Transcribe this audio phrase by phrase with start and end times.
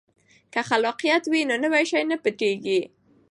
[0.53, 2.81] که خلاقیت وي نو نوی شی نه پټیږي.